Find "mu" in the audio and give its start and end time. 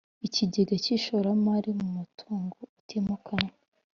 1.79-1.87